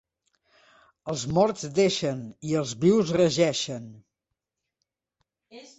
[1.13, 3.87] Els morts deixen i els vius regeixen.